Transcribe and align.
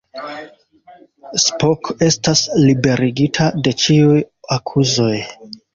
Spock 1.43 1.91
estas 2.07 2.43
liberigita 2.67 3.53
de 3.69 3.79
ĉiuj 3.87 4.21
akuzoj. 4.59 5.17